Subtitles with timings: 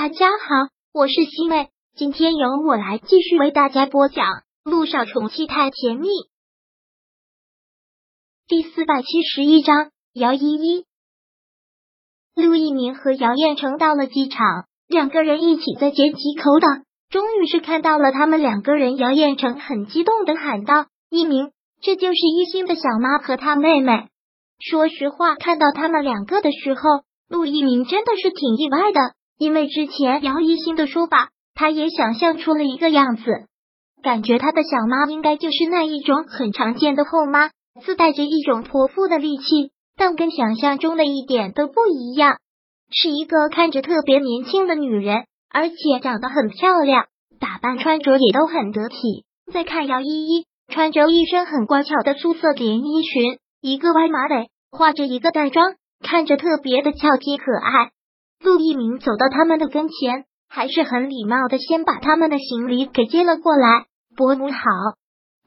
[0.00, 4.26] 大家好，我是西妹，今天由我来继续为大家播讲
[4.62, 6.06] 《路上宠妻太甜蜜》
[8.46, 9.90] 第四百七十一章。
[10.12, 10.84] 姚依依、
[12.36, 18.96] 陆一鸣和姚彦成到了机场，两个人一起在接机口等，终于是看到了他们两个人。
[18.96, 24.06] 姚彦成很激动的喊道：“一鸣，这就是一心的小妈和她妹妹。”
[24.64, 26.80] 说实话，看到他们两个的时候，
[27.28, 29.17] 陆一鸣真的是挺意外的。
[29.38, 33.22] 因为之前姚一新的说法，他也想象出了一个样子，
[34.02, 42.38] 感觉他的小妈应该就是那一种很常见的后妈，自带着一种泼妇的戾气，但跟想象中的一点都不一样，
[42.90, 47.06] 是一个看着特别年轻的女人，而且长得很漂亮，
[47.38, 49.24] 打扮穿着也都很得体。
[49.52, 57.92] 再看姚依依，穿着一身很乖巧的素色连衣裙，一个歪马尾，画着一个淡妆，看着特别的俏皮可爱。
[58.40, 63.86] 陆一鸣走到他们的跟前，还是很礼貌的，先把他们的行李给接了过来。
[64.16, 64.58] 伯母好，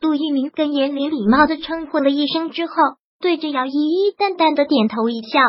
[0.00, 2.72] 陆一鸣跟严林礼貌的称呼了一声之后，
[3.20, 5.40] 对着姚依依淡淡的点头一笑。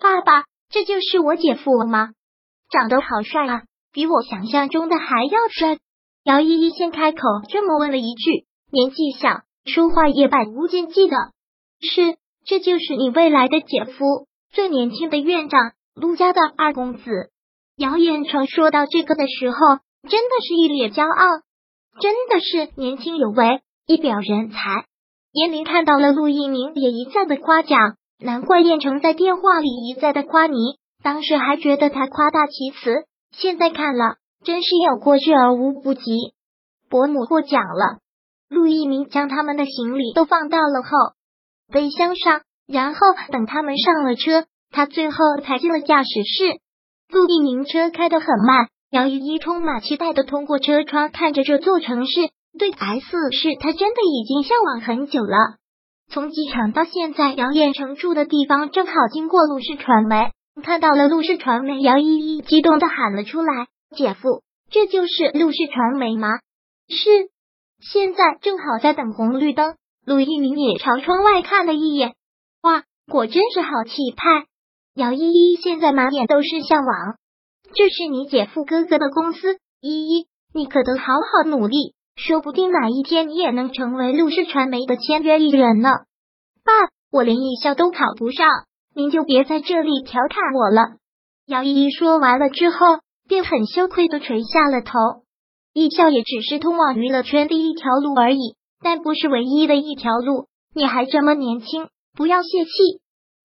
[0.00, 2.10] 爸爸，这就是我姐夫吗？
[2.70, 3.62] 长得好帅啊，
[3.92, 5.78] 比我想象中的还要帅。
[6.24, 11.16] 姚依依先开口这么问了一句，年纪小，说话也百无禁忌的。
[11.80, 15.72] 是，这就是你未来的姐夫，最年轻的院长。
[15.94, 17.02] 陆家的二公子
[17.76, 19.56] 姚彦成说到这个的时候，
[20.08, 21.42] 真的是一脸骄傲，
[22.00, 24.86] 真的是年轻有为，一表人才。
[25.32, 30.56] 严林看到了陆一鸣，也一再的夸奖，难怪彦成在电话里一再的夸你，
[31.02, 36.02] 当时还觉得他夸大其词，现在看了，真是有过之而无不及。
[36.88, 38.00] 伯母获奖了，
[38.48, 40.88] 陆一鸣将他们的行李都放到了后
[41.72, 44.46] 备箱上，然后等他们上了车。
[44.72, 46.58] 他最后才进了驾驶室，
[47.10, 52.30] 陆一鸣车开得很慢，姚依依充满期待的通过车窗看着这座城市。
[52.58, 55.36] 对 S 市，他真的已经向往很久了。
[56.10, 60.30] 从机场到现在，姚彦成住的地方正好经过陆氏传媒，
[60.62, 66.28] 看到了陆氏传媒，姚依依激动的喊了出来：“姐夫，这就是陆氏传媒吗？”
[66.88, 67.30] 是。
[67.80, 69.74] 现在正好在等红绿灯，
[70.06, 72.14] 陆一鸣也朝窗外看了一眼，
[72.62, 74.44] 哇，果真是好气派。
[74.94, 77.16] 姚依依现在满眼都是向往，
[77.74, 85.88] 这是你姐夫哥哥的公司，依依，你可得好好努力，说不定哪一天你也能成为陆氏传媒的签约艺人呢。
[86.62, 86.72] 爸，
[87.10, 88.46] 我连艺校都考不上，
[88.94, 90.96] 您就别在这里调侃我了。
[91.46, 94.92] 姚依依说完了之后，便很羞愧的垂下了头。
[95.72, 100.48] 艺校也只是通往娱乐圈的一条路而已，但不是唯一的一条路。
[100.74, 103.01] 你还这么年轻，不要泄气。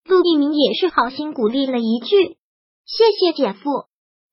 [0.08, 2.16] 陆一鸣也是好心鼓励了一句
[2.88, 3.84] ：“谢谢姐夫。”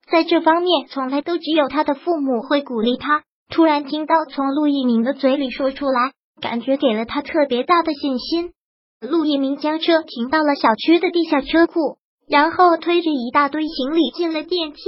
[0.10, 3.24] 在这方面，从来都只有他的父母会鼓励他。
[3.50, 8.54] 突然听到从陆一鸣的嘴里说出来，感觉给了他特别大的信心。
[9.02, 11.98] 陆一鸣将车停到了小区的地下车库，
[12.28, 14.80] 然后推着一大堆行李进了电梯。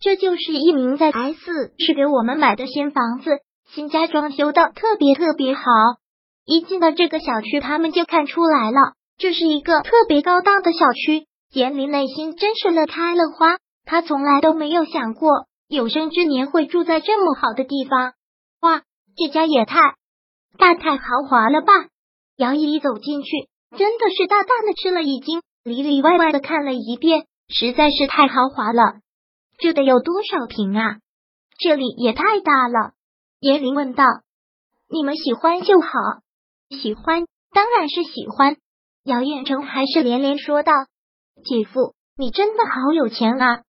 [0.00, 3.30] 这就是一鸣在 S 市给我们买的新房子，
[3.68, 5.62] 新家装修的特别特别好。
[6.44, 8.94] 一进到这个小区，他们就看出来了。
[9.20, 13.58] 这是一个特别高档的小区，严林内心真是乐开了花。
[13.84, 18.14] 他从来都没有想过有生之年会住在这么好的地方。
[18.62, 18.80] 哇，
[19.18, 19.78] 这家也太
[20.56, 21.72] 大太豪华了吧！
[22.36, 23.30] 杨依依走进去，
[23.76, 29.00] 真的是大大的吃了一惊，里里外外的看了一遍，实在是太豪华了。
[29.58, 30.96] 这得有多少平啊？
[31.58, 32.92] 这里也太大了。
[33.38, 34.04] 严林问道
[34.88, 35.88] ：“你们喜欢就好，
[36.70, 38.56] 喜欢当然是喜欢。”
[39.04, 40.72] 姚彦成还是连连说道
[41.42, 43.60] ：“姐夫，你真的好有钱啊！”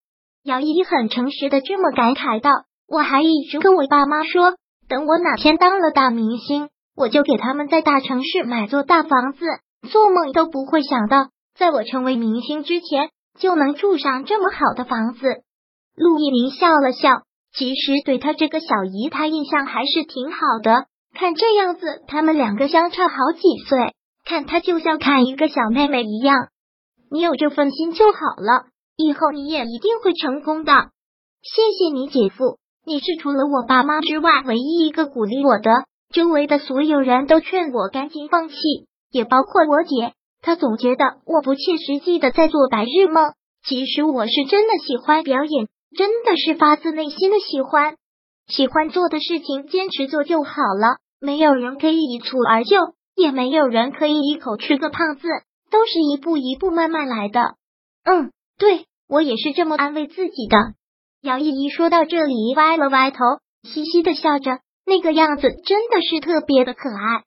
[0.44, 2.50] 姚依很诚实的这么感慨道
[2.86, 4.54] ：“我还一直跟我爸妈说，
[4.88, 9.46] 等我哪天当了大明星，我就给他们在大城市买座大房子。
[9.90, 15.26] 做梦都不会想到，在我成为明星之前，就能住上这么好的房子。”
[15.96, 17.22] 陆一鸣笑了笑，
[17.54, 20.86] 其实对他这个小姨，他印象还是挺好的。
[21.14, 23.94] 看这样子，他们两个相差好几岁。
[24.24, 26.48] 看他就像看一个小妹妹一样，
[27.10, 28.66] 你有这份心就好了，
[28.96, 30.72] 以后你也一定会成功的。
[31.42, 35.70] 谢谢你，姐夫，你是除了我爸妈之外唯一一个鼓励我的。
[36.12, 38.54] 周围的所有人都劝我赶紧放弃，
[39.10, 43.32] 也包括我姐，她总觉得我不切实际的在做白日梦。
[43.64, 47.96] 其实我是真的喜欢表演，真的是发自内心的喜欢，
[48.46, 50.98] 喜欢做的事情坚持做就好了。
[51.18, 52.76] 没有人可以一蹴而就。
[53.14, 55.28] 也没有人可以一口吃个胖子，
[55.70, 57.56] 都是一步一步慢慢来的。
[58.04, 60.56] 嗯，对我也是这么安慰自己的。
[61.22, 63.18] 姚依依说到这里，歪了歪头，
[63.62, 67.22] 嘻嘻的笑着，那个样子真的是特别的可爱。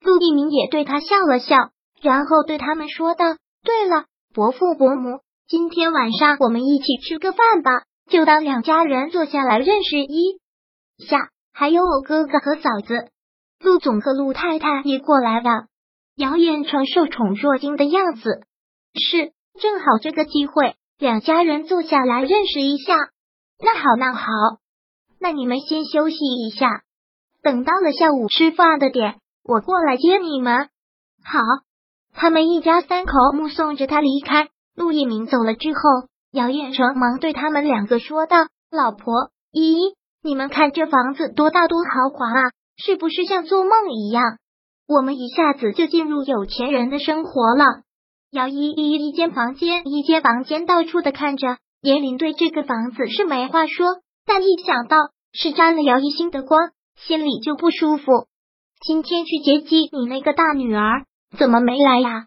[0.00, 1.56] 陆一鸣也对他笑了笑，
[2.00, 10.38] 然后对他们说道：“对了，伯父伯母，今天晚上我们一起吃个饭吧，就当两家人坐下来认识一
[11.06, 11.28] 下。
[11.52, 13.10] 还有我哥哥和嫂子，
[13.60, 15.66] 陆总和陆太太也过来了。”
[16.16, 18.42] 姚彦成受宠若惊的样子，
[18.94, 22.96] 是正好这个机会，两家人坐下来认识一下。
[23.58, 24.26] 那好，那好，
[25.18, 26.82] 那你们先休息一下，
[27.42, 29.18] 等到了下午吃饭的点。
[29.42, 30.68] 我过来接你们。
[31.24, 31.38] 好，
[32.14, 34.48] 他们一家三口目送着他离开。
[34.74, 35.80] 陆一鸣走了之后，
[36.32, 38.36] 姚彦成忙对他们两个说道
[38.70, 42.50] ：“老婆，依依，你们看这房子多大多豪华啊，
[42.82, 44.38] 是不是像做梦一样？
[44.88, 47.64] 我们一下子就进入有钱人的生活了。”
[48.32, 53.86] 姚依依一间房间一间房间到处的看着，严林对这个房子是没话说，
[54.24, 54.96] 但一想到
[55.32, 58.04] 是沾了姚一心的光，心里就不舒服。
[58.80, 61.04] 今天去接机，你那个大女儿
[61.36, 62.26] 怎么没来呀？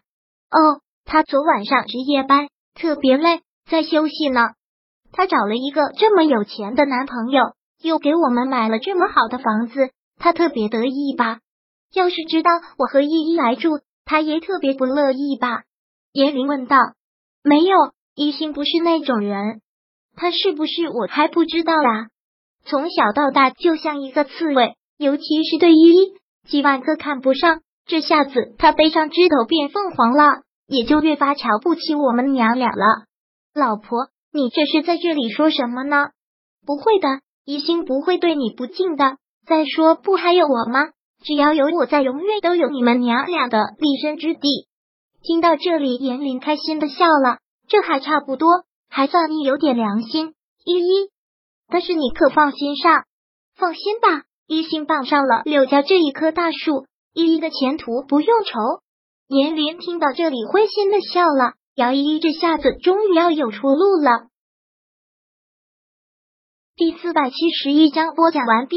[0.50, 4.50] 哦，她昨晚上值夜班，特别累，在休息呢。
[5.10, 7.42] 她找了一个这么有钱的男朋友，
[7.82, 11.40] 又给我们买了这么好的房子，他特别得意吧？
[11.92, 15.62] 要是知道我和依依来住，他也特别不乐意吧？
[16.12, 16.76] 严玲问道。
[17.42, 17.76] 没有，
[18.14, 19.60] 一心不是那种人，
[20.16, 22.08] 他是不是我还不知道啦？
[22.64, 26.14] 从小到大就像一个刺猬，尤其是对依依。
[26.48, 33.04] 几万个看不上，这下子他背上枝头变凤凰了，也就越发瞧不起我们娘俩了。
[33.54, 36.10] 老婆，你这是在这里说什么呢？
[36.66, 39.18] 不会的，一心不会对你不敬的。
[39.46, 40.80] 再说，不还有我吗？
[41.22, 44.68] 只要有我在，永远都有你们娘俩的立身之地。
[45.22, 48.48] 听到这里，严林开心的笑了，这还差不多，
[48.90, 50.34] 还算你有点良心。
[50.64, 51.10] 依依，
[51.68, 53.04] 但是你可放心上，
[53.54, 54.24] 放心吧。
[54.46, 58.58] 一心傍上了柳家这一棵大树，依依的前途不用愁。
[59.26, 61.54] 严林听到这里，灰心的笑了。
[61.74, 64.28] 姚依依这下子终于要有出路了。
[66.76, 68.76] 第四百七十一章播讲完毕。